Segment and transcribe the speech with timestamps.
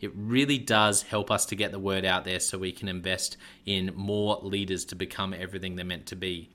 [0.00, 3.36] It really does help us to get the word out there so we can invest
[3.66, 6.50] in more leaders to become everything they're meant to be.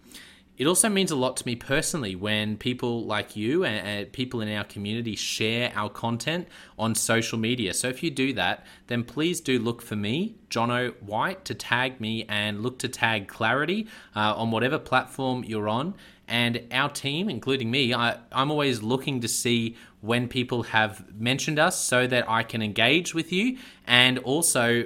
[0.56, 4.56] It also means a lot to me personally when people like you and, people in
[4.56, 6.47] our community share our content
[6.78, 7.74] on social media.
[7.74, 12.00] So if you do that, then please do look for me, Jonno White, to tag
[12.00, 15.96] me and look to tag Clarity uh, on whatever platform you're on.
[16.28, 21.58] And our team, including me, I, I'm always looking to see when people have mentioned
[21.58, 24.85] us so that I can engage with you and also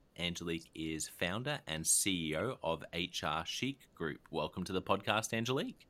[0.19, 4.21] Angelique is founder and CEO of HR Chique Group.
[4.29, 5.87] Welcome to the podcast, Angelique.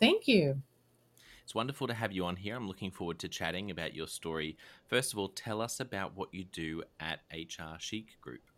[0.00, 0.62] Thank you.
[1.42, 2.56] It's wonderful to have you on here.
[2.56, 4.56] I'm looking forward to chatting about your story.
[4.86, 8.49] First of all, tell us about what you do at HR Chique Group.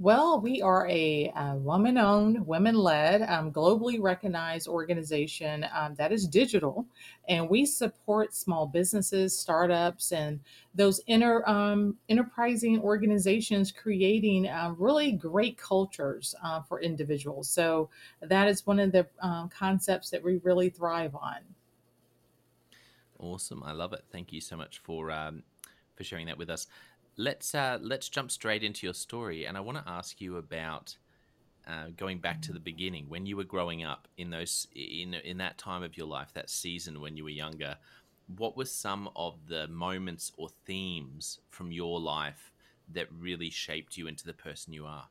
[0.00, 6.10] Well, we are a, uh woman owned, women led, um, globally recognized organization um, that
[6.10, 6.86] is digital.
[7.28, 10.40] And we support small businesses, startups, and
[10.74, 11.02] those
[11.44, 17.50] um, enterprising organizations creating uh, really great cultures uh, for individuals.
[17.50, 17.90] So
[18.22, 21.40] that is one of the um, concepts that we really thrive on.
[23.18, 23.62] Awesome.
[23.62, 24.02] I love it.
[24.10, 25.42] Thank you so much for um,
[25.94, 26.68] for sharing that with us.
[27.20, 30.96] Let's uh, let's jump straight into your story, and I want to ask you about
[31.68, 35.36] uh, going back to the beginning when you were growing up in those in in
[35.36, 37.76] that time of your life, that season when you were younger.
[38.38, 42.52] What were some of the moments or themes from your life
[42.90, 45.06] that really shaped you into the person you are?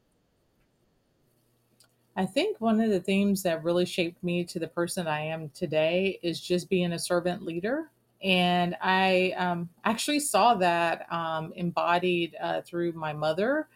[2.16, 5.50] I think one of the themes that really shaped me to the person I am
[5.50, 12.36] today is just being a servant leader and I um, actually saw that um, embodied
[12.42, 13.68] uh, through my mother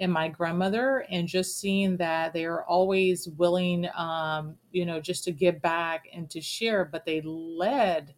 [0.00, 5.24] and my grandmother, and just seeing that they are always willing, um, you know, just
[5.24, 8.14] to give back and to share, but they led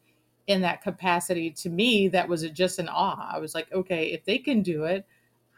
[0.46, 3.28] in that capacity to me that was just an awe.
[3.32, 5.04] I was like, okay, if they can do it,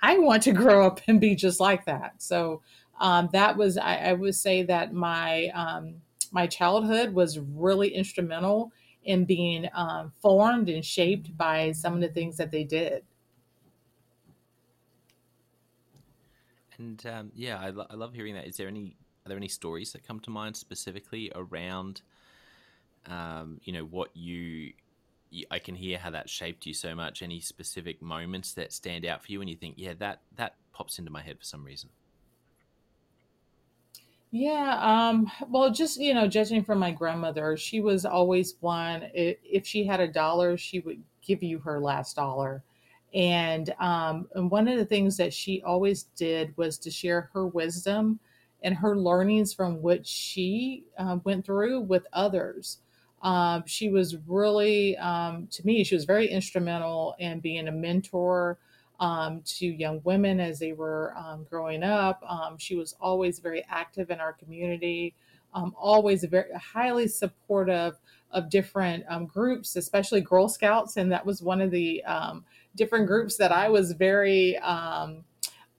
[0.03, 2.15] I want to grow up and be just like that.
[2.19, 2.63] So
[3.01, 5.97] um, that was, I, I, would say that my um,
[6.33, 8.73] my childhood was really instrumental
[9.05, 13.05] in being um, formed and shaped by some of the things that they did.
[16.79, 18.47] And um, yeah, I, lo- I love hearing that.
[18.47, 22.03] Is there any are there any stories that come to mind specifically around,
[23.07, 24.73] um, you know, what you,
[25.31, 25.47] you?
[25.51, 27.23] I can hear how that shaped you so much.
[27.23, 30.99] Any specific moments that stand out for you, and you think, yeah, that that pops
[30.99, 31.89] into my head for some reason.
[34.37, 39.65] Yeah, um, well, just, you know, judging from my grandmother, she was always one, if
[39.65, 42.65] she had a dollar, she would give you her last dollar.
[43.15, 47.47] And, um, and one of the things that she always did was to share her
[47.47, 48.19] wisdom
[48.65, 52.79] and her learnings from what she uh, went through with others.
[53.23, 58.59] Um, she was really, um, to me, she was very instrumental in being a mentor
[59.01, 62.23] um, to young women as they were um, growing up.
[62.29, 65.15] Um, she was always very active in our community,
[65.53, 67.99] um, always very highly supportive
[68.31, 70.97] of different um, groups, especially Girl Scouts.
[70.97, 72.45] And that was one of the um,
[72.77, 75.09] different groups that I was very, uh,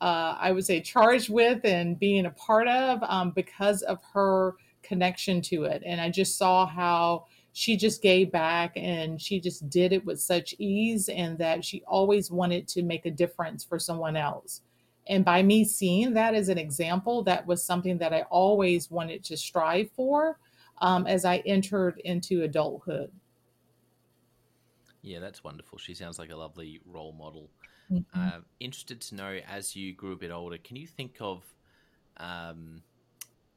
[0.01, 5.63] I would say, charged with and being a part of because of her connection to
[5.63, 5.83] it.
[5.85, 7.25] And I just saw how
[7.57, 11.81] she just gave back and she just did it with such ease and that she
[11.87, 14.59] always wanted to make a difference for someone else.
[15.07, 19.23] And by me seeing that as an example, that was something that I always wanted
[19.23, 20.37] to strive for
[20.79, 23.09] um, as I entered into adulthood.
[25.01, 25.77] Yeah, that's wonderful.
[25.77, 27.49] She sounds like a lovely role model.
[27.89, 28.03] Mhm.
[28.13, 31.45] Uh, interested to know, as you grew a bit older, can you think of
[32.17, 32.83] um,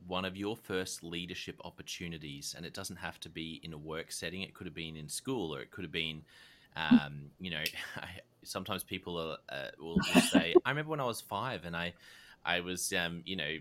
[0.07, 4.13] one of your first leadership opportunities, and it doesn't have to be in a work
[4.13, 4.43] setting.
[4.43, 6.23] It could have been in school, or it could have been,
[6.77, 7.65] um, you know,
[8.45, 11.95] sometimes people are, uh, will, will say, "I remember when I was five, and I,
[12.45, 13.57] I was, um, you know,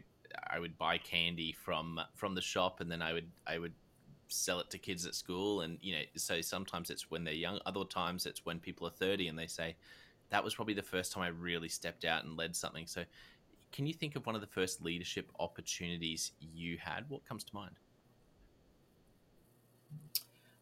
[0.49, 3.73] I would buy candy from from the shop, and then I would I would
[4.29, 7.59] sell it to kids at school, and you know, so sometimes it's when they're young,
[7.65, 9.75] other times it's when people are thirty, and they say."
[10.29, 12.85] That was probably the first time I really stepped out and led something.
[12.85, 13.05] So,
[13.71, 17.05] can you think of one of the first leadership opportunities you had?
[17.09, 17.75] What comes to mind?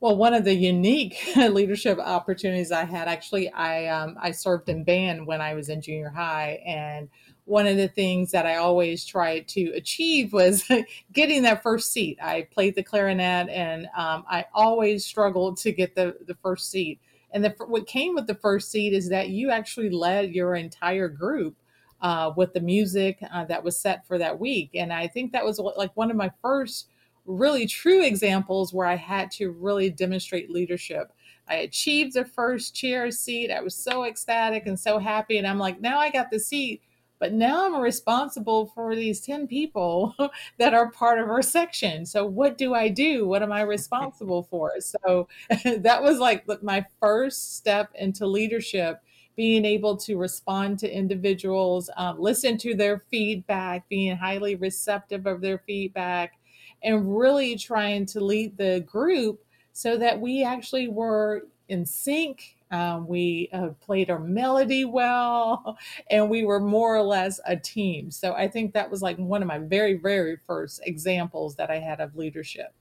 [0.02, 4.83] Well, one of the unique leadership opportunities I had actually, I um, I served in
[4.83, 7.09] band when I was in junior high, and
[7.45, 10.69] one of the things that I always tried to achieve was
[11.14, 12.19] getting that first seat.
[12.21, 17.00] I played the clarinet, and um, I always struggled to get the the first seat.
[17.31, 21.09] And the, what came with the first seat is that you actually led your entire
[21.09, 21.56] group
[22.02, 24.71] uh, with the music uh, that was set for that week.
[24.73, 26.90] And I think that was like one of my first
[27.25, 31.11] really true examples where I had to really demonstrate leadership.
[31.47, 33.52] I achieved the first chair seat.
[33.52, 35.37] I was so ecstatic and so happy.
[35.37, 36.81] And I'm like, now I got the seat,
[37.19, 40.16] but now I'm responsible for these 10 people
[40.59, 42.06] that are part of our section.
[42.06, 43.28] So what do I do?
[43.28, 44.73] What am I responsible for?
[44.80, 45.28] So
[45.78, 49.02] that was like my first step into leadership
[49.35, 55.42] being able to respond to individuals, um, listen to their feedback, being highly receptive of
[55.42, 56.39] their feedback,
[56.83, 62.56] and really trying to lead the group so that we actually were in sync.
[62.71, 65.77] Um, we uh, played our melody well,
[66.09, 68.11] and we were more or less a team.
[68.11, 71.80] So I think that was like one of my very, very first examples that I
[71.80, 72.73] had of leadership.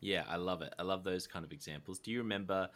[0.00, 0.74] Yeah, I love it.
[0.78, 1.98] I love those kind of examples.
[1.98, 2.68] Do you remember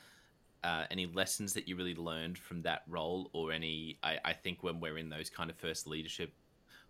[0.64, 3.98] uh, any lessons that you really learned from that role, or any?
[4.02, 6.32] I, I think when we're in those kind of first leadership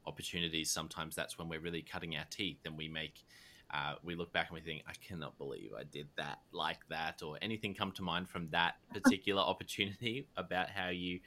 [0.06, 3.24] opportunities, sometimes that's when we're really cutting our teeth and we make
[3.72, 7.22] uh, we look back and we think, I cannot believe I did that like that,
[7.22, 11.20] or anything come to mind from that particular opportunity about how you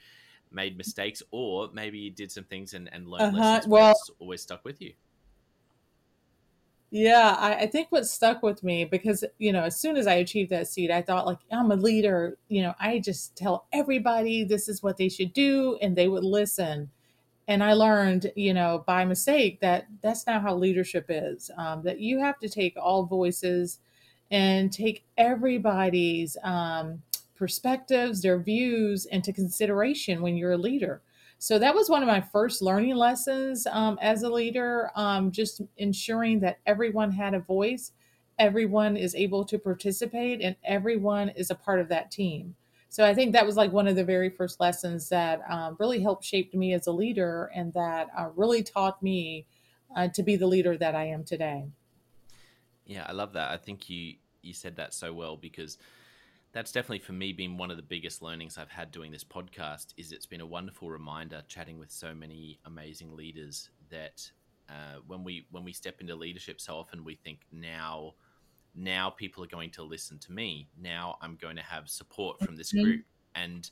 [0.50, 3.54] made mistakes, or maybe you did some things and, and learned uh-huh.
[3.54, 4.92] lessons well, always stuck with you.
[6.94, 10.16] Yeah, I, I, think what stuck with me because you know, as soon as I
[10.16, 12.36] achieved that seat, I thought like I'm a leader.
[12.48, 16.22] You know, I just tell everybody this is what they should do, and they would
[16.22, 16.90] listen.
[17.48, 21.50] And I learned, you know, by mistake that that's not how leadership is.
[21.56, 23.78] Um, that you have to take all voices
[24.30, 27.02] and take everybody's um,
[27.34, 31.00] perspectives, their views into consideration when you're a leader.
[31.42, 35.60] So that was one of my first learning lessons um, as a leader, um, just
[35.76, 37.90] ensuring that everyone had a voice,
[38.38, 42.54] everyone is able to participate, and everyone is a part of that team.
[42.90, 46.00] So I think that was like one of the very first lessons that um, really
[46.00, 49.48] helped shape me as a leader and that uh, really taught me
[49.96, 51.66] uh, to be the leader that I am today.
[52.86, 53.50] Yeah, I love that.
[53.50, 55.76] I think you you said that so well because
[56.52, 59.94] that's definitely for me been one of the biggest learnings I've had doing this podcast
[59.96, 64.30] is it's been a wonderful reminder chatting with so many amazing leaders that
[64.68, 68.14] uh, when we when we step into leadership so often we think now
[68.74, 72.56] now people are going to listen to me now I'm going to have support from
[72.56, 72.84] this mm-hmm.
[72.84, 73.04] group
[73.34, 73.70] and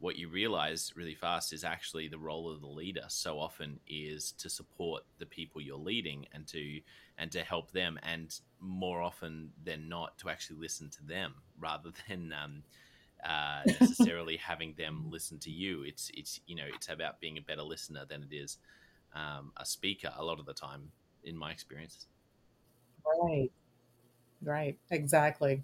[0.00, 4.32] what you realize really fast is actually the role of the leader so often is
[4.32, 6.80] to support the people you're leading and to
[7.18, 11.90] and to help them and more often than not to actually listen to them rather
[12.08, 12.62] than um,
[13.24, 15.82] uh, necessarily having them listen to you.
[15.82, 18.56] It's it's you know it's about being a better listener than it is
[19.14, 20.90] um, a speaker a lot of the time
[21.24, 22.06] in my experience
[23.22, 23.50] right.
[24.42, 24.78] Right.
[24.90, 25.62] Exactly.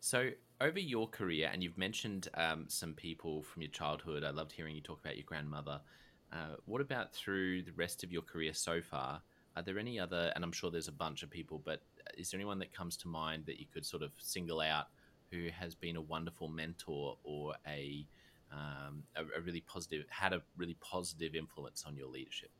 [0.00, 4.24] So over your career, and you've mentioned um, some people from your childhood.
[4.24, 5.80] I loved hearing you talk about your grandmother.
[6.32, 9.22] Uh, what about through the rest of your career so far?
[9.54, 11.82] Are there any other, and I'm sure there's a bunch of people, but
[12.16, 14.86] is there anyone that comes to mind that you could sort of single out
[15.30, 18.06] who has been a wonderful mentor or a,
[18.52, 22.50] um, a, a really positive, had a really positive influence on your leadership?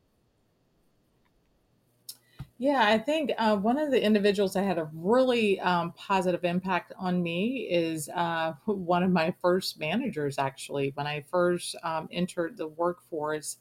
[2.58, 6.92] Yeah, I think uh, one of the individuals that had a really um, positive impact
[6.98, 10.92] on me is uh, one of my first managers, actually.
[10.94, 13.58] When I first um, entered the workforce,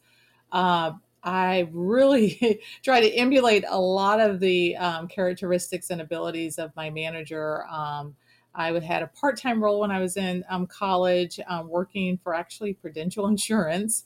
[0.51, 6.73] uh, I really try to emulate a lot of the um, characteristics and abilities of
[6.75, 7.65] my manager.
[7.67, 8.15] Um,
[8.55, 12.33] I had a part time role when I was in um, college, um, working for
[12.33, 14.05] actually Prudential Insurance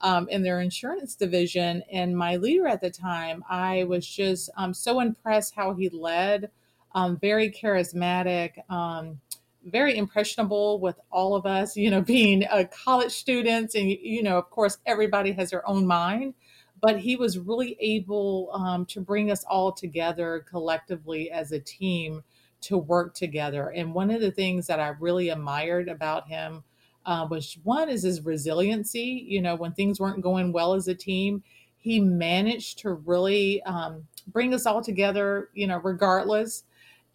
[0.00, 1.82] um, in their insurance division.
[1.92, 6.50] And my leader at the time, I was just um, so impressed how he led,
[6.94, 8.52] um, very charismatic.
[8.70, 9.20] Um,
[9.66, 14.38] very impressionable with all of us, you know, being uh, college students, and you know,
[14.38, 16.32] of course, everybody has their own mind
[16.80, 22.22] but he was really able um, to bring us all together collectively as a team
[22.62, 23.70] to work together.
[23.70, 26.62] And one of the things that I really admired about him
[27.06, 29.24] uh, was one is his resiliency.
[29.26, 31.42] You know, when things weren't going well as a team,
[31.78, 35.48] he managed to really um, bring us all together.
[35.54, 36.64] You know, regardless,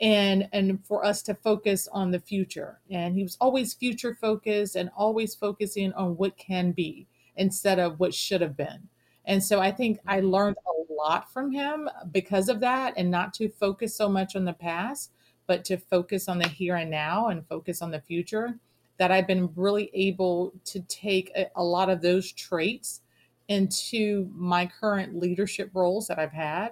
[0.02, 2.80] and and for us to focus on the future.
[2.90, 8.00] And he was always future focused and always focusing on what can be instead of
[8.00, 8.88] what should have been.
[9.26, 13.34] And so I think I learned a lot from him because of that and not
[13.36, 15.12] to focus so much on the past,
[15.48, 18.56] but to focus on the here and now and focus on the future,
[18.98, 23.02] that I've been really able to take a, a lot of those traits
[23.48, 26.72] into my current leadership roles that I've had.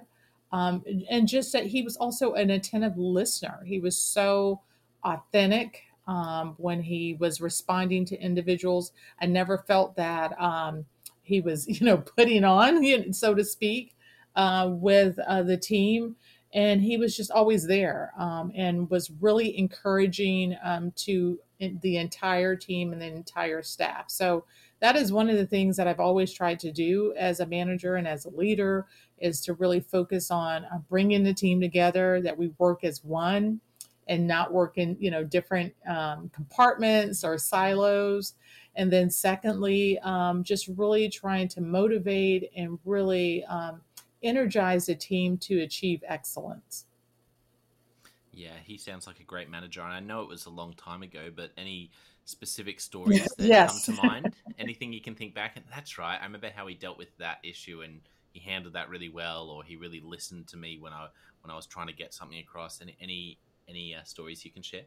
[0.52, 3.62] Um, and just that he was also an attentive listener.
[3.64, 4.60] He was so
[5.02, 8.92] authentic um, when he was responding to individuals.
[9.20, 10.84] I never felt that um,
[11.22, 13.94] he was, you know, putting on, so to speak,
[14.36, 16.16] uh, with uh, the team
[16.54, 21.38] and he was just always there um, and was really encouraging um, to
[21.82, 24.04] the entire team and the entire staff.
[24.08, 24.44] So
[24.80, 27.96] that is one of the things that i've always tried to do as a manager
[27.96, 28.86] and as a leader
[29.18, 33.60] is to really focus on uh, bringing the team together that we work as one
[34.08, 38.34] and not work in you know different um, compartments or silos.
[38.76, 43.80] And then secondly um, just really trying to motivate and really um,
[44.24, 46.86] energize a team to achieve excellence.
[48.32, 49.80] Yeah, he sounds like a great manager.
[49.82, 51.90] And I know it was a long time ago, but any
[52.24, 53.86] specific stories that yes.
[53.86, 54.34] come to mind?
[54.58, 55.56] Anything you can think back?
[55.56, 56.18] And that's right.
[56.20, 58.00] I remember how he dealt with that issue and
[58.32, 61.06] he handled that really well, or he really listened to me when I
[61.42, 62.80] when I was trying to get something across.
[62.80, 63.38] Any any
[63.68, 64.82] any uh, stories you can share?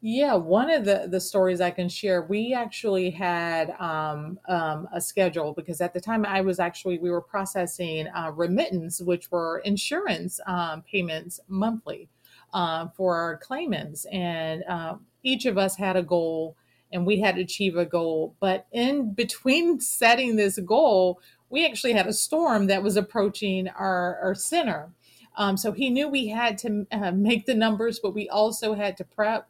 [0.00, 5.00] Yeah, one of the the stories I can share, we actually had um, um, a
[5.00, 9.58] schedule because at the time I was actually we were processing uh, remittance, which were
[9.64, 12.08] insurance um, payments monthly
[12.54, 16.56] uh, for our claimants, and uh, each of us had a goal,
[16.92, 18.36] and we had to achieve a goal.
[18.38, 24.20] But in between setting this goal, we actually had a storm that was approaching our
[24.22, 24.92] our center.
[25.36, 28.96] Um, so he knew we had to uh, make the numbers, but we also had
[28.98, 29.48] to prep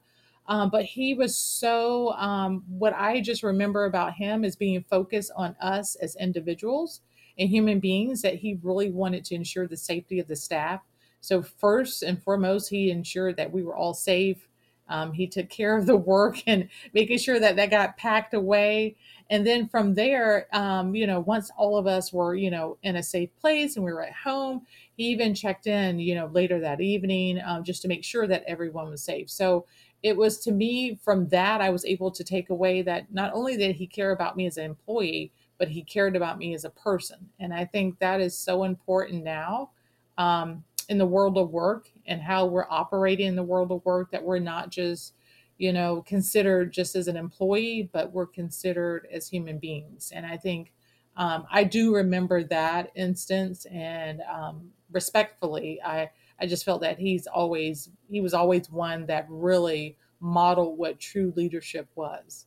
[0.49, 5.31] um, but he was so, um, what I just remember about him is being focused
[5.37, 7.03] on us as individuals
[7.39, 10.81] and human beings, that he really wanted to ensure the safety of the staff.
[11.21, 14.49] So, first and foremost, he ensured that we were all safe.
[14.89, 18.97] Um, he took care of the work and making sure that that got packed away.
[19.31, 22.97] And then from there, um, you know, once all of us were, you know, in
[22.97, 24.63] a safe place and we were at home,
[24.97, 28.45] he even checked in, you know, later that evening um, just to make sure that
[28.47, 29.29] everyone was safe.
[29.29, 29.67] So
[30.03, 33.57] it was to me from that I was able to take away that not only
[33.57, 36.71] did he care about me as an employee, but he cared about me as a
[36.71, 37.29] person.
[37.41, 39.71] And I think that is so important now
[40.17, 44.13] um, in the world of work and how we're operating in the world of work
[44.13, 45.15] that we're not just,
[45.59, 50.13] you know, considered just as an employee, but we're considered as human beings.
[50.15, 50.73] And I think
[51.17, 57.27] um, I do remember that instance and um, respectfully, I I just felt that he's
[57.27, 62.47] always he was always one that really modeled what true leadership was.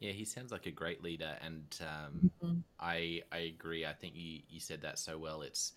[0.00, 2.58] Yeah, he sounds like a great leader, and um, mm-hmm.
[2.78, 3.86] I I agree.
[3.86, 5.42] I think you you said that so well.
[5.42, 5.72] It's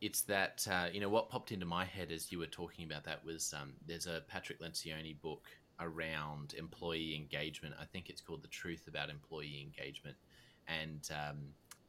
[0.00, 3.04] it's that uh, you know what popped into my head as you were talking about
[3.04, 5.46] that was um, there's a Patrick Lencioni book
[5.80, 7.74] around employee engagement.
[7.80, 10.16] I think it's called The Truth About Employee Engagement,
[10.66, 11.38] and um,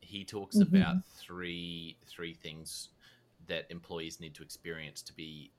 [0.10, 0.76] he talks mm-hmm.
[0.76, 2.90] about three three things
[3.48, 5.52] that employees need to experience to be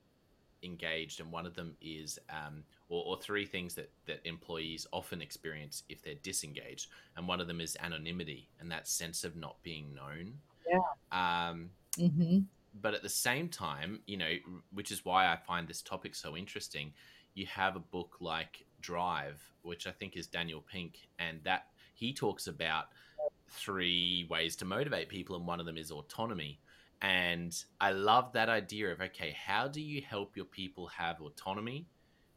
[0.63, 5.23] engaged, and one of them is, um, or, or, three things that that employees often
[5.23, 9.63] experience if they're disengaged, and one of them is anonymity and that sense of not
[9.63, 10.35] being known.
[10.69, 10.79] Yeah.
[11.13, 12.41] Um, mm-hmm.
[12.81, 14.33] But at the same time, you know,
[14.73, 16.93] which is why I find this topic so interesting.
[17.35, 22.13] You have a book like Drive, which I think is Daniel Pink, and that he
[22.13, 22.87] talks about
[23.51, 26.61] three ways to motivate people, and one of them is autonomy.
[27.03, 31.87] And I love that idea of okay, how do you help your people have autonomy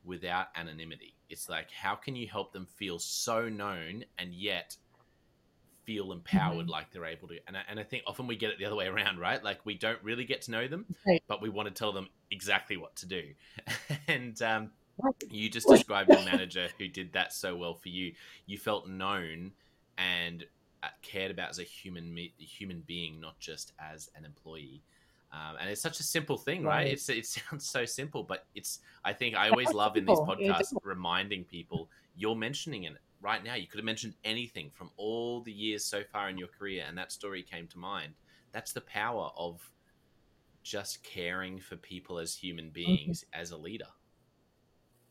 [0.04, 1.16] without anonymity?
[1.30, 4.78] It's like, how can you help them feel so known and yet
[5.86, 6.70] feel empowered mm-hmm.
[6.70, 7.40] like they're able to?
[7.48, 9.44] And I, and I think often we get it the other way around, right?
[9.44, 11.24] Like we don't really get to know them, right.
[11.28, 13.24] but we want to tell them exactly what to do.
[14.08, 14.72] and um,
[15.30, 18.14] you just described a manager who did that so well for you.
[18.46, 19.52] You felt known
[19.98, 20.46] and
[21.02, 24.84] cared about as a human human being, not just as an employee.
[25.32, 26.84] Um, and it's such a simple thing, right?
[26.84, 26.88] right?
[26.88, 28.80] It's it sounds so simple, but it's.
[29.04, 33.56] I think I always love in these podcasts reminding people you're mentioning it right now.
[33.56, 36.98] You could have mentioned anything from all the years so far in your career, and
[36.98, 38.14] that story came to mind.
[38.52, 39.72] That's the power of
[40.62, 42.74] just caring for people as human mm-hmm.
[42.74, 43.42] beings mm-hmm.
[43.42, 43.88] as a leader.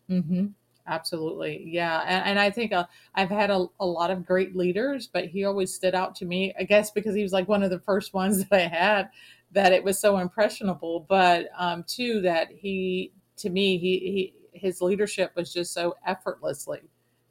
[0.08, 0.46] Mm-hmm.
[0.87, 1.62] Absolutely.
[1.66, 2.03] Yeah.
[2.07, 5.45] And, and I think uh, I've had a, a lot of great leaders, but he
[5.45, 8.14] always stood out to me, I guess, because he was like one of the first
[8.14, 9.11] ones that I had
[9.53, 11.07] that it was so impressionable.
[11.09, 16.81] But um, two, that he, to me, he, he, his leadership was just so effortlessly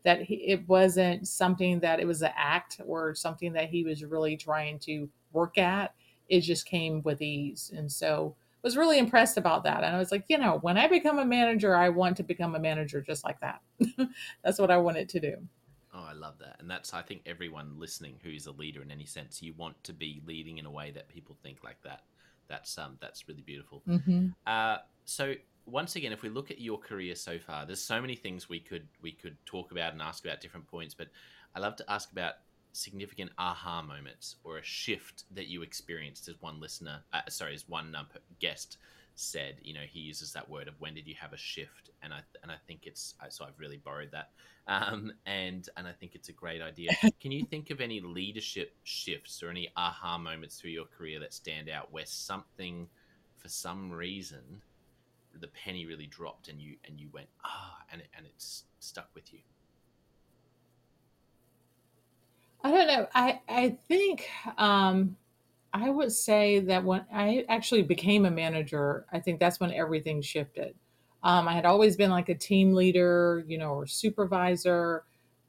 [0.03, 4.03] that he, it wasn't something that it was an act or something that he was
[4.03, 5.93] really trying to work at.
[6.29, 7.71] It just came with ease.
[7.75, 9.83] And so, was really impressed about that.
[9.83, 12.55] And I was like, you know, when I become a manager, I want to become
[12.55, 13.61] a manager just like that.
[14.43, 15.35] that's what I wanted to do.
[15.93, 16.57] Oh, I love that.
[16.59, 19.93] And that's, I think, everyone listening who's a leader in any sense, you want to
[19.93, 22.03] be leading in a way that people think like that.
[22.47, 23.81] That's um, that's really beautiful.
[23.87, 24.27] Mm-hmm.
[24.45, 28.15] Uh, so once again, if we look at your career so far, there's so many
[28.15, 30.93] things we could we could talk about and ask about different points.
[30.93, 31.07] But
[31.55, 32.35] I love to ask about
[32.73, 37.67] significant aha moments or a shift that you experienced as one listener uh, sorry as
[37.67, 38.07] one um,
[38.39, 38.77] guest
[39.15, 41.89] said you know he uses that word of when did you have a shift?
[42.03, 44.29] And i and i think it's so i've really borrowed that.
[44.67, 46.91] Um, and and i think it's a great idea.
[47.19, 51.33] Can you think of any leadership shifts or any aha moments through your career that
[51.33, 52.87] stand out where something
[53.37, 54.61] for some reason
[55.39, 58.63] the penny really dropped and you and you went ah oh, and it, and it's
[58.79, 59.39] stuck with you
[62.63, 63.07] I don't know.
[63.13, 65.15] I I think um,
[65.73, 70.21] I would say that when I actually became a manager, I think that's when everything
[70.21, 70.75] shifted.
[71.23, 75.03] Um, I had always been like a team leader, you know, or supervisor,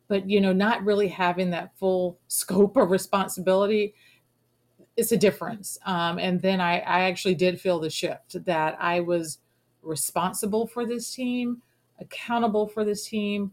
[0.08, 3.94] but you know, not really having that full scope of responsibility.
[4.96, 5.78] It's a difference.
[5.86, 9.38] Um, and then I, I actually did feel the shift that I was
[9.82, 11.62] responsible for this team,
[11.98, 13.52] accountable for this team,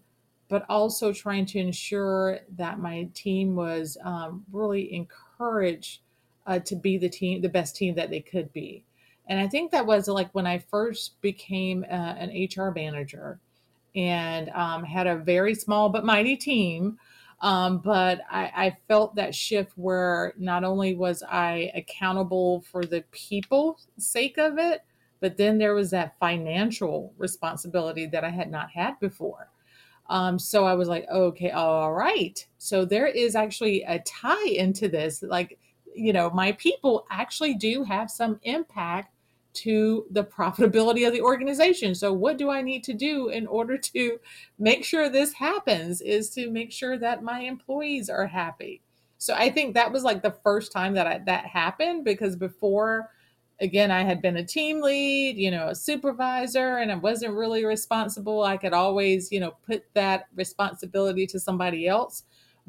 [0.49, 6.01] but also trying to ensure that my team was um, really encouraged
[6.47, 8.83] uh, to be the team, the best team that they could be.
[9.27, 13.39] And I think that was like when I first became uh, an HR manager
[13.95, 16.97] and um, had a very small but mighty team.
[17.41, 23.05] Um, but I, I, felt that shift where not only was I accountable for the
[23.11, 24.81] people sake of it,
[25.21, 29.47] but then there was that financial responsibility that I had not had before.
[30.09, 32.45] Um, so I was like, okay, all right.
[32.57, 35.21] So there is actually a tie into this.
[35.21, 35.59] Like,
[35.93, 39.13] you know, my people actually do have some impact
[39.53, 41.93] to the profitability of the organization.
[41.93, 44.19] So what do I need to do in order to
[44.57, 48.81] make sure this happens is to make sure that my employees are happy.
[49.19, 53.09] So I think that was like the first time that I, that happened because before
[53.61, 57.65] again, I had been a team lead, you know, a supervisor, and I wasn't really
[57.65, 58.43] responsible.
[58.43, 62.23] I could always, you know, put that responsibility to somebody else.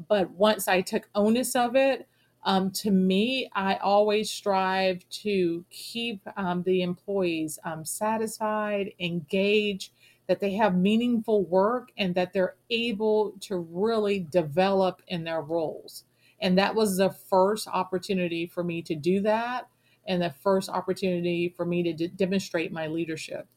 [0.07, 2.07] But once I took onus of it,
[2.43, 9.91] um, to me, I always strive to keep um, the employees um, satisfied, engaged,
[10.27, 16.05] that they have meaningful work, and that they're able to really develop in their roles.
[16.39, 19.67] And that was the first opportunity for me to do that
[20.11, 23.47] and the first opportunity for me to d- demonstrate my leadership.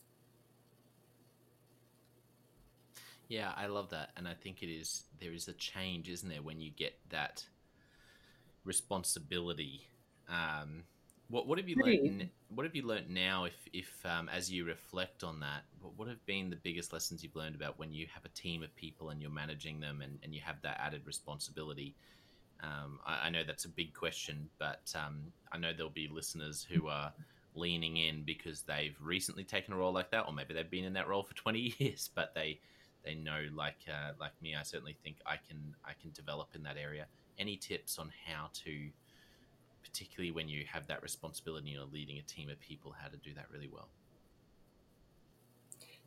[3.29, 6.43] Yeah, I love that, and I think it is there is a change, isn't there,
[6.43, 7.45] when you get that
[8.65, 9.87] responsibility.
[10.29, 10.85] Um,
[11.29, 12.29] what what have you learned?
[12.55, 13.45] What have you learned now?
[13.45, 15.65] If if um, as you reflect on that,
[15.97, 18.75] what have been the biggest lessons you've learned about when you have a team of
[18.77, 21.95] people and you're managing them, and, and you have that added responsibility?
[22.63, 26.67] Um, I, I, know that's a big question, but um, I know there'll be listeners
[26.69, 27.13] who are
[27.55, 30.93] leaning in because they've recently taken a role like that, or maybe they've been in
[30.95, 32.61] that role for 20 years, but they
[33.05, 36.63] they know, like uh, like me, I certainly think I can I can develop in
[36.63, 37.07] that area.
[37.39, 38.89] Any tips on how to,
[39.83, 43.35] particularly when you have that responsibility of leading a team of people, how to do
[43.35, 43.89] that really well?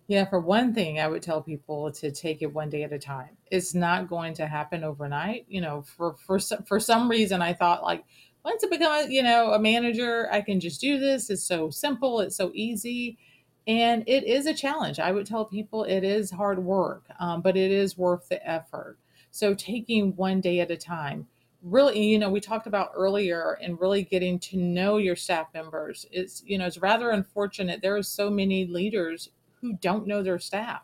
[0.08, 3.00] Yeah, for one thing, I would tell people to take it one day at a
[3.00, 3.38] time.
[3.52, 5.46] It's not going to happen overnight.
[5.50, 8.06] You know, for for for some reason, I thought like
[8.46, 11.30] once I become you know a manager, I can just do this.
[11.30, 12.22] It's so simple.
[12.22, 13.18] It's so easy,
[13.68, 15.00] and it is a challenge.
[15.00, 18.98] I would tell people it is hard work, um, but it is worth the effort.
[19.32, 21.28] So taking one day at a time.
[21.64, 26.06] Really, you know, we talked about earlier and really getting to know your staff members.
[26.12, 27.82] It's, you know, it's rather unfortunate.
[27.82, 29.30] There are so many leaders
[29.62, 30.82] who don't know their staff.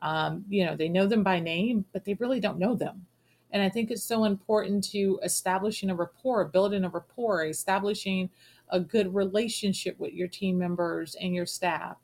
[0.00, 3.06] Um, you know, they know them by name, but they really don't know them.
[3.52, 8.30] And I think it's so important to establishing a rapport, building a rapport, establishing
[8.70, 11.96] a good relationship with your team members and your staff.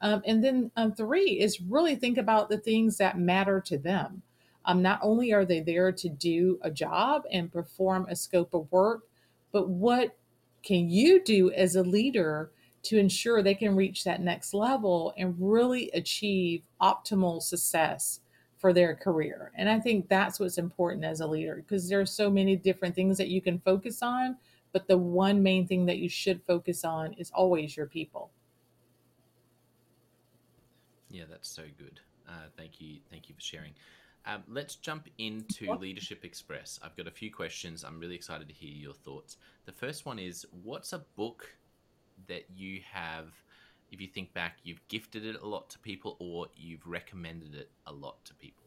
[0.00, 4.22] Um, and then um, three is really think about the things that matter to them.
[4.64, 8.70] Um, not only are they there to do a job and perform a scope of
[8.70, 9.02] work,
[9.50, 10.16] but what
[10.62, 12.52] can you do as a leader
[12.82, 18.20] to ensure they can reach that next level and really achieve optimal success
[18.58, 19.52] for their career.
[19.56, 22.94] And I think that's what's important as a leader because there are so many different
[22.94, 24.36] things that you can focus on,
[24.72, 28.30] but the one main thing that you should focus on is always your people.
[31.10, 32.00] Yeah, that's so good.
[32.28, 32.98] Uh, thank you.
[33.10, 33.72] Thank you for sharing.
[34.24, 36.78] Um, let's jump into Leadership Express.
[36.82, 37.84] I've got a few questions.
[37.84, 39.36] I'm really excited to hear your thoughts.
[39.66, 41.56] The first one is What's a book
[42.28, 43.28] that you have,
[43.90, 47.70] if you think back, you've gifted it a lot to people or you've recommended it
[47.86, 48.62] a lot to people?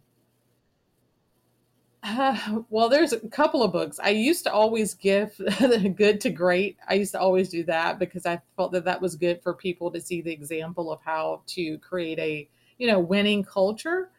[2.05, 3.99] Uh, well, there's a couple of books.
[4.01, 5.39] I used to always give
[5.95, 6.77] good to great.
[6.87, 9.91] I used to always do that because I felt that that was good for people
[9.91, 14.09] to see the example of how to create a, you know, winning culture.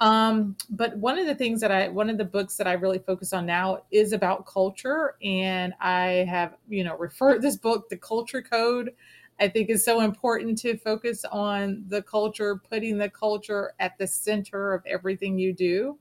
[0.00, 2.98] Um, but one of the things that I, one of the books that I really
[2.98, 5.16] focus on now is about culture.
[5.22, 8.94] And I have, you know, referred this book, The Culture Code.
[9.38, 14.06] I think is so important to focus on the culture, putting the culture at the
[14.06, 15.98] center of everything you do.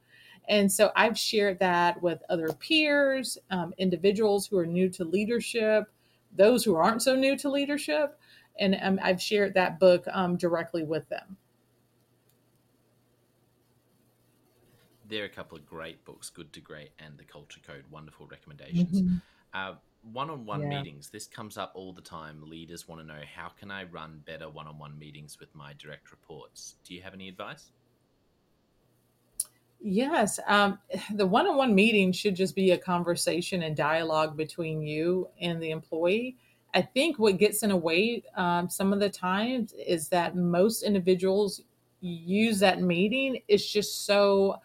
[0.50, 5.86] And so I've shared that with other peers, um, individuals who are new to leadership,
[6.36, 8.20] those who aren't so new to leadership.
[8.60, 11.38] And um, I've shared that book um, directly with them.
[15.10, 18.28] There are a couple of great books, Good to Great and The Culture Code, wonderful
[18.28, 19.02] recommendations.
[19.02, 19.15] Mm-hmm.
[19.54, 19.76] Uh,
[20.13, 20.69] one-on-one yeah.
[20.69, 24.22] meetings this comes up all the time leaders want to know how can i run
[24.26, 27.74] better one-on-one meetings with my direct reports do you have any advice
[29.82, 30.80] Yes, um,
[31.13, 36.38] the one-on-one meeting should just be a conversation and dialogue between you and the employee.
[36.74, 40.84] I think what gets in a way um, some of the times is that most
[40.84, 41.62] individuals
[42.00, 43.41] use that meeting.
[43.48, 44.58] It's just so,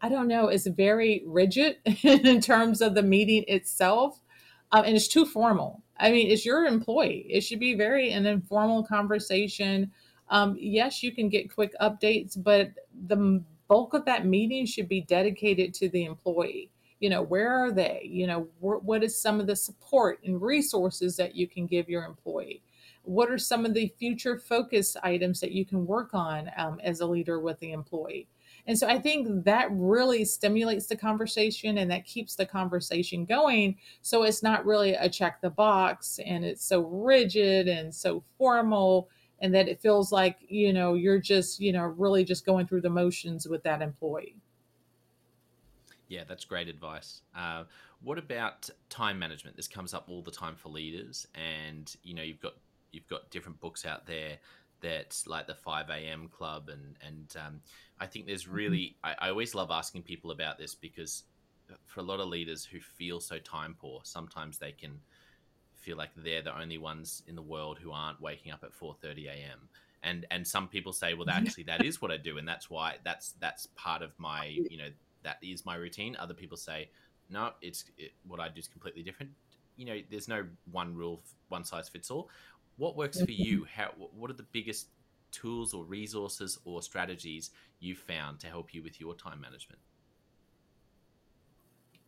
[0.00, 4.22] I don't know, it's very rigid in terms of the meeting itself.
[4.70, 5.82] Um, and it's too formal.
[5.98, 7.26] I mean, it's your employee.
[7.28, 9.90] It should be very an informal conversation.
[10.28, 12.72] Um, yes, you can get quick updates, but
[13.06, 17.70] the bulk of that meeting should be dedicated to the employee you know where are
[17.70, 21.66] they you know wh- what is some of the support and resources that you can
[21.66, 22.62] give your employee
[23.02, 27.00] what are some of the future focus items that you can work on um, as
[27.00, 28.26] a leader with the employee
[28.68, 33.76] and so i think that really stimulates the conversation and that keeps the conversation going
[34.02, 39.08] so it's not really a check the box and it's so rigid and so formal
[39.40, 42.80] and that it feels like you know you're just you know really just going through
[42.80, 44.36] the motions with that employee
[46.08, 47.20] yeah, that's great advice.
[47.36, 47.64] Uh,
[48.02, 49.56] what about time management?
[49.56, 52.54] This comes up all the time for leaders, and you know you've got
[52.92, 54.38] you've got different books out there
[54.80, 56.28] that like the 5 a.m.
[56.28, 57.60] club and and um,
[58.00, 58.54] I think there's mm-hmm.
[58.54, 61.24] really I, I, always love asking people about this because
[61.86, 65.00] for a lot of leaders who feel so time poor, sometimes they can
[65.74, 69.26] feel like they're the only ones in the world who aren't waking up at 4:30
[69.28, 69.68] a.m.
[70.02, 72.96] And and some people say, well, actually, that is what I do, and that's why
[73.04, 74.90] that's that's part of my you know
[75.24, 76.16] that is my routine.
[76.18, 76.90] Other people say,
[77.30, 79.32] no, it's it, what I do is completely different.
[79.76, 82.28] You know, there's no one rule, one size fits all.
[82.76, 83.66] What works for you?
[83.72, 83.90] How?
[83.96, 84.88] What are the biggest
[85.30, 89.80] tools or resources or strategies you've found to help you with your time management?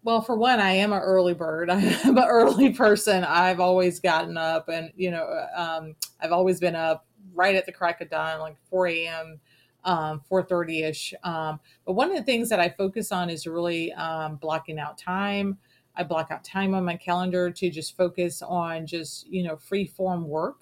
[0.02, 1.70] Well, for one, I am an early bird.
[1.70, 3.22] I'm an early person.
[3.22, 7.72] I've always gotten up, and you know, um, I've always been up right at the
[7.72, 9.40] crack of dawn, like 4 a.m
[9.84, 13.92] um, 4.30 ish um, but one of the things that i focus on is really
[13.94, 15.56] um, blocking out time
[15.96, 19.86] i block out time on my calendar to just focus on just you know free
[19.86, 20.58] form work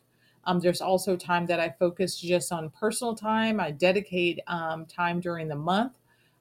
[0.49, 5.21] um, there's also time that i focus just on personal time i dedicate um, time
[5.21, 5.93] during the month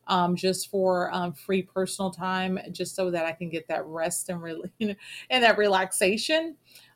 [0.08, 4.30] um, just for um, free personal time, just so that I can get that rest
[4.30, 6.56] and really and that relaxation.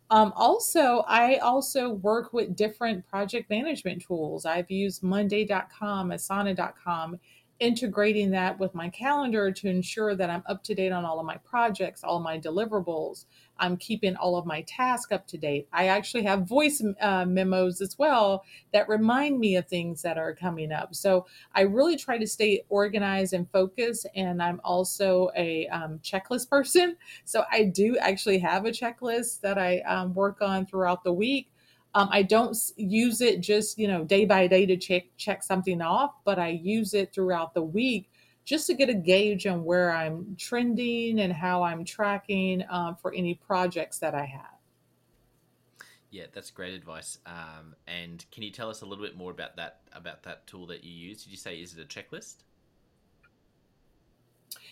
[0.10, 4.46] Um, also, I also work with different project management tools.
[4.46, 7.18] I've used Monday.com, Asana.com,
[7.60, 11.26] integrating that with my calendar to ensure that I'm up to date on all of
[11.26, 13.26] my projects, all of my deliverables.
[13.62, 15.68] I'm keeping all of my tasks up to date.
[15.72, 18.44] I actually have voice uh, memos as well
[18.74, 20.96] that remind me of things that are coming up.
[20.96, 24.08] So I really try to stay organized and focused.
[24.16, 26.98] And I'm also a um, checklist person.
[27.24, 31.48] So I do actually have a checklist that I um, work on throughout the week.
[31.94, 35.82] Um, I don't use it just you know day by day to check check something
[35.82, 38.10] off, but I use it throughout the week
[38.52, 43.14] just to get a gauge on where I'm trending and how I'm tracking um, for
[43.14, 44.58] any projects that I have.
[46.10, 47.20] Yeah, that's great advice.
[47.26, 50.68] Um, and can you tell us a little bit more about that about that tool
[50.68, 51.24] that you use?
[51.24, 52.44] Did you say is it a checklist?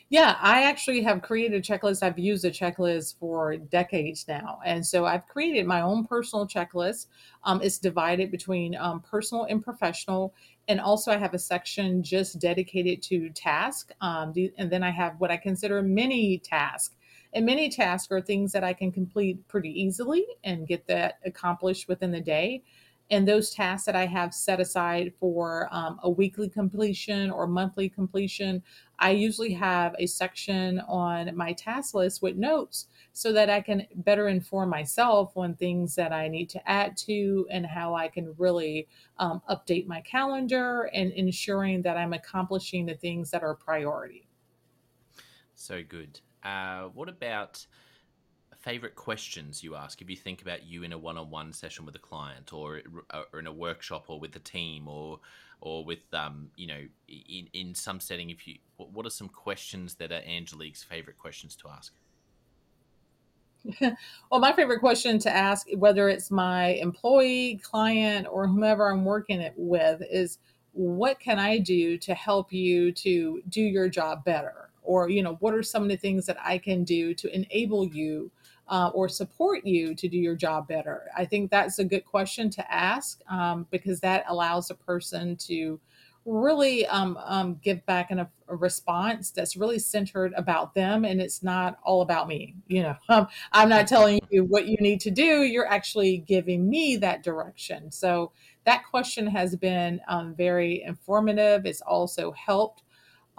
[0.10, 2.02] Yeah, I actually have created a checklist.
[2.02, 4.60] I've used a checklist for decades now.
[4.66, 7.08] And so I've created my own personal checklist.
[7.44, 10.34] Um, it's divided between um, personal and professional.
[10.70, 13.92] And also, I have a section just dedicated to task.
[14.00, 16.96] Um, and then I have what I consider mini task.
[17.34, 21.88] And mini tasks are things that I can complete pretty easily and get that accomplished
[21.88, 22.64] within the day
[23.12, 27.90] and those tasks that I have set aside for um, a weekly completion or monthly
[27.90, 28.62] completion,
[29.00, 32.88] I usually have a section on my task list with notes
[33.20, 37.46] so that I can better inform myself on things that I need to add to
[37.52, 42.96] and how I can really um, update my calendar and ensuring that I'm accomplishing the
[42.96, 44.26] things that are priority.
[45.56, 46.22] So good.
[46.44, 47.66] Uh, what about
[48.62, 52.00] favorite questions you ask if you think about you in a one-on-one session with a
[52.00, 52.82] client or,
[53.34, 55.20] or in a workshop or with a team or
[55.62, 59.96] or with um, you know in, in some setting if you what are some questions
[59.96, 61.94] that are angelique's favorite questions to ask
[63.82, 69.42] well my favorite question to ask whether it's my employee client or whomever i'm working
[69.42, 70.38] it with is
[70.74, 75.36] what can i do to help you to do your job better or you know
[75.42, 78.32] what are some of the things that i can do to enable you
[78.70, 81.06] uh, or support you to do your job better?
[81.18, 85.80] I think that's a good question to ask um, because that allows a person to
[86.30, 91.22] really um, um, give back an, a, a, response that's really centered about them and
[91.22, 92.56] it's not all about me.
[92.68, 96.70] You know, um, I'm not telling you what you need to do, you're actually giving
[96.70, 97.92] me that direction.
[97.92, 98.32] So
[98.66, 101.66] that question has been um, very informative.
[101.66, 102.84] It's also helped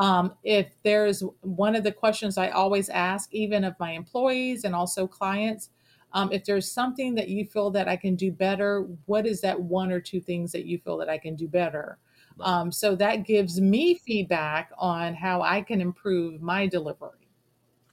[0.01, 4.75] um, if there's one of the questions I always ask, even of my employees and
[4.75, 5.71] also clients,
[6.13, 9.61] Um, if there's something that you feel that I can do better, what is that
[9.61, 11.99] one or two things that you feel that I can do better?
[12.45, 17.29] Um, so that gives me feedback on how I can improve my delivery.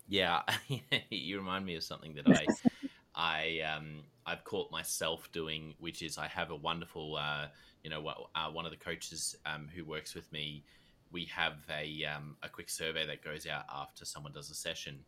[0.07, 0.41] Yeah,
[1.10, 2.47] you remind me of something that I,
[3.15, 7.47] I, um, I've caught myself doing, which is I have a wonderful, uh,
[7.83, 10.63] you know, uh, one of the coaches um, who works with me.
[11.12, 15.05] We have a um, a quick survey that goes out after someone does a session,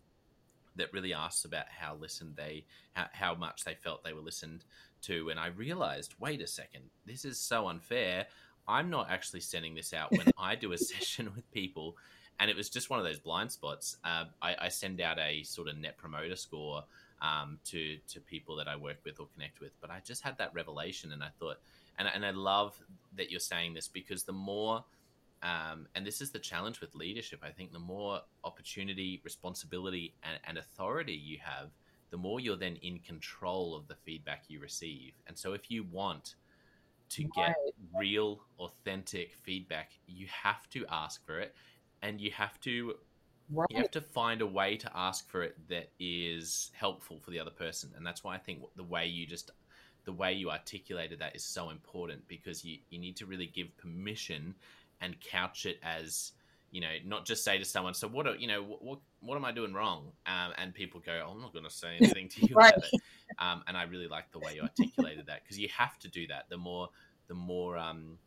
[0.80, 4.66] that really asks about how listened they, how, how much they felt they were listened
[5.02, 8.26] to, and I realized, wait a second, this is so unfair.
[8.70, 11.98] I'm not actually sending this out when I do a session with people.
[12.40, 13.98] And it was just one of those blind spots.
[14.04, 16.86] Uh, I, I, send out a sort of net promoter score
[17.22, 19.72] um, to to people that I work with or connect with.
[19.82, 21.58] But I just had that revelation, and I thought,
[21.98, 22.80] and and I love
[23.18, 24.86] that you're saying this because the more,
[25.44, 27.42] um, and this is the challenge with leadership.
[27.44, 31.72] I think the more opportunity, responsibility, and, and authority you have,
[32.10, 35.12] the more you're then in control of the feedback you receive.
[35.28, 36.36] And so, if you want
[37.10, 37.74] to get right.
[37.98, 41.56] real, authentic feedback, you have to ask for it,
[42.02, 42.96] and you have to
[43.52, 43.68] right.
[43.70, 47.40] you have to find a way to ask for it that is helpful for the
[47.40, 49.52] other person, and that's why I think the way you just
[50.06, 53.76] the way you articulated that is so important because you you need to really give
[53.78, 54.56] permission
[55.02, 56.34] and couch it as
[56.72, 58.28] you know, not just say to someone, "So what?
[58.28, 61.42] Are, you know, what what am I doing wrong?" Um, and people go, oh, "I'm
[61.42, 62.74] not going to say anything to you right.
[62.76, 63.02] about it."
[63.40, 66.28] Um, and I really like the way you articulated that because you have to do
[66.28, 66.50] that.
[66.50, 66.90] The more
[67.28, 68.18] the more um,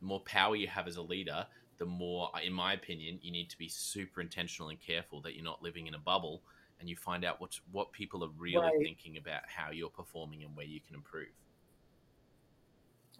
[0.00, 1.46] more power you have as a leader,
[1.78, 5.44] the more, in my opinion, you need to be super intentional and careful that you're
[5.44, 6.42] not living in a bubble
[6.80, 8.78] and you find out what what people are really right.
[8.82, 11.28] thinking about how you're performing and where you can improve.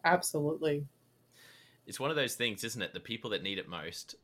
[0.05, 0.85] Absolutely
[1.87, 2.92] it's one of those things, isn't it?
[2.92, 4.14] The people that need it most,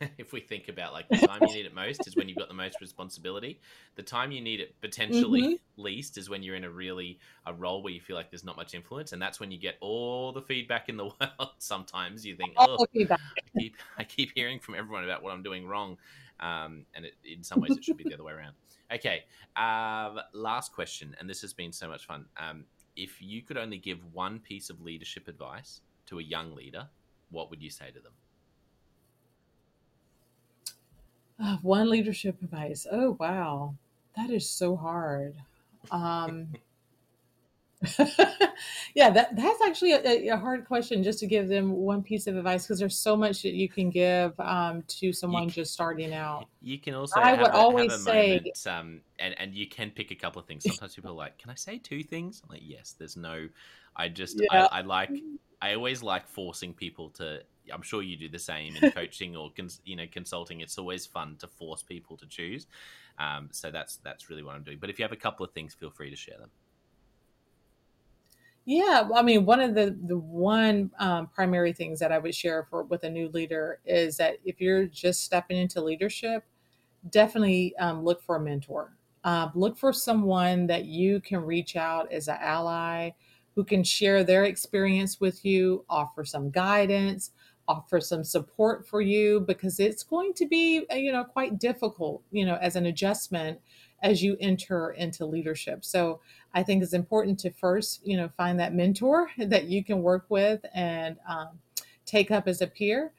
[0.18, 2.48] if we think about like the time you need it most is when you've got
[2.48, 3.60] the most responsibility.
[3.94, 5.82] The time you need it potentially mm-hmm.
[5.82, 8.56] least is when you're in a really a role where you feel like there's not
[8.56, 11.50] much influence, and that's when you get all the feedback in the world.
[11.58, 13.08] Sometimes you think, oh, I
[13.58, 15.96] keep I keep hearing from everyone about what I'm doing wrong,
[16.40, 18.54] um, and it, in some ways it should be the other way around.
[18.92, 19.24] Okay,
[19.56, 22.26] um, last question, and this has been so much fun.
[22.36, 26.88] Um, if you could only give one piece of leadership advice to a young leader,
[27.30, 28.12] what would you say to them?
[31.38, 32.86] Uh, one leadership advice.
[32.90, 33.74] Oh wow,
[34.16, 35.34] that is so hard.
[35.90, 36.48] Um,
[38.94, 42.36] yeah, that that's actually a, a, hard question just to give them one piece of
[42.36, 46.14] advice because there's so much that you can give um, to someone can, just starting
[46.14, 46.46] out.
[46.62, 50.10] You can also I would a, always say, moment, um, and and you can pick
[50.10, 50.64] a couple of things.
[50.66, 53.48] Sometimes people are like, "Can I say two things?" I'm like, "Yes." There's no.
[53.94, 54.68] I just yeah.
[54.72, 55.10] I, I like
[55.60, 57.42] I always like forcing people to.
[57.72, 60.60] I'm sure you do the same in coaching or cons, you know consulting.
[60.60, 62.66] It's always fun to force people to choose.
[63.18, 64.78] Um, so that's that's really what I'm doing.
[64.78, 66.50] But if you have a couple of things, feel free to share them.
[68.64, 72.64] Yeah, I mean, one of the the one um, primary things that I would share
[72.64, 76.44] for with a new leader is that if you're just stepping into leadership,
[77.10, 78.96] definitely um, look for a mentor.
[79.24, 83.10] Uh, look for someone that you can reach out as an ally
[83.56, 87.32] who can share their experience with you, offer some guidance,
[87.66, 92.22] offer some support for you because it's going to be, uh, you know, quite difficult,
[92.30, 93.58] you know, as an adjustment
[94.02, 95.84] as you enter into leadership.
[95.84, 96.20] So
[96.54, 100.26] I think it's important to first, you know, find that mentor that you can work
[100.28, 101.58] with and um,
[102.04, 103.12] take up as a peer.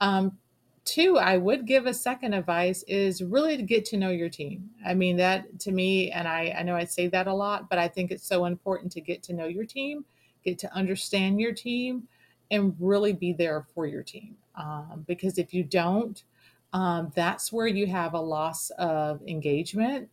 [0.00, 0.38] Um,
[0.84, 4.70] two, I would give a second advice is really to get to know your team.
[4.84, 7.78] I mean, that to me, and I, I know I say that a lot, but
[7.78, 10.04] I think it's so important to get to know your team,
[10.44, 12.08] get to understand your team,
[12.50, 14.36] and really be there for your team.
[14.54, 16.22] Um, because if you don't,
[16.72, 20.08] um, that's where you have a loss of engagement,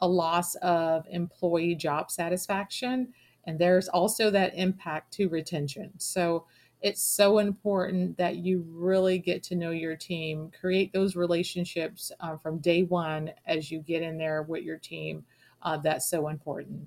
[0.00, 3.12] a loss of employee job satisfaction,
[3.44, 5.92] and there's also that impact to retention.
[5.98, 6.46] So,
[6.82, 12.36] it's so important that you really get to know your team, create those relationships uh,
[12.36, 15.24] from day one as you get in there with your team.
[15.62, 16.86] Uh, that's so important.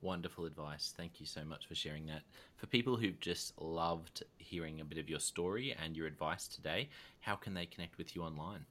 [0.00, 0.94] Wonderful advice.
[0.96, 2.22] Thank you so much for sharing that.
[2.56, 6.88] For people who've just loved hearing a bit of your story and your advice today,
[7.20, 8.64] how can they connect with you online?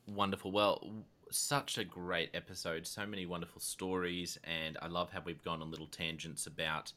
[0.08, 0.52] Wonderful.
[0.52, 0.90] Well,
[1.30, 2.88] such a great episode.
[2.88, 6.92] So many wonderful stories, and I love how we've gone on little tangents about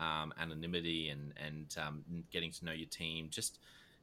[0.00, 2.02] um, anonymity and and um,
[2.32, 3.28] getting to know your team.
[3.30, 3.60] Just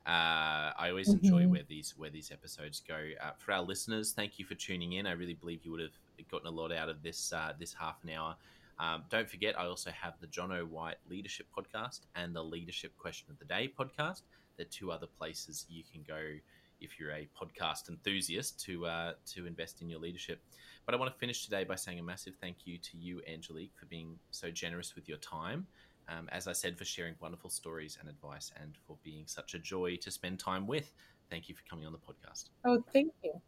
[0.09, 1.51] Uh, I always enjoy mm-hmm.
[1.51, 2.95] where these where these episodes go.
[3.21, 5.05] Uh, for our listeners, thank you for tuning in.
[5.05, 5.93] I really believe you would have
[6.31, 8.35] gotten a lot out of this uh, this half an hour.
[8.79, 13.27] Um, don't forget, I also have the Jonno White Leadership Podcast and the Leadership Question
[13.29, 14.21] of the Day podcast.
[14.57, 16.39] They're two other places you can go
[16.81, 20.41] if you're a podcast enthusiast to uh, to invest in your leadership.
[20.87, 23.73] But I want to finish today by saying a massive thank you to you, Angelique,
[23.79, 25.67] for being so generous with your time.
[26.09, 29.59] Um, as I said, for sharing wonderful stories and advice, and for being such a
[29.59, 30.93] joy to spend time with.
[31.29, 32.49] Thank you for coming on the podcast.
[32.65, 33.39] Oh, thank you.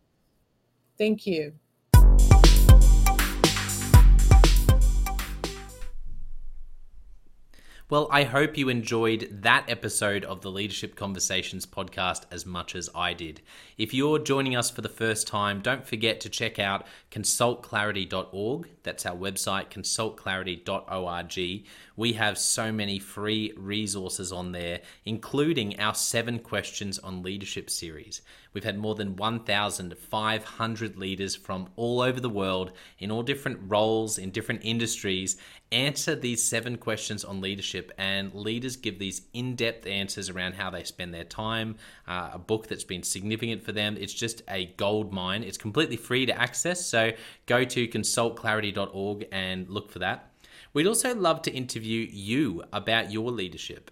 [0.98, 1.54] Thank you.
[7.92, 12.90] Well, I hope you enjoyed that episode of the Leadership Conversations podcast as much as
[12.96, 13.42] I did.
[13.78, 18.70] If you're joining us for the first time, don't forget to check out consultclarity.org.
[18.84, 21.66] That's our website, consultclarity.org.
[21.98, 28.22] We have so many free resources on there, including our seven questions on leadership series.
[28.54, 34.18] We've had more than 1,500 leaders from all over the world in all different roles,
[34.18, 35.38] in different industries,
[35.72, 37.92] answer these seven questions on leadership.
[37.98, 41.78] And leaders give these in depth answers around how they spend their time,
[42.08, 43.96] uh, a book that's been significant for them.
[43.98, 45.44] It's just a gold mine.
[45.44, 46.86] It's completely free to access.
[46.86, 47.12] So
[47.46, 50.32] go to consultclarity.org and look for that.
[50.74, 53.92] We'd also love to interview you about your leadership.